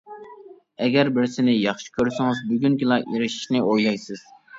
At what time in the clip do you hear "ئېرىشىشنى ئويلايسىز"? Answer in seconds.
3.03-4.25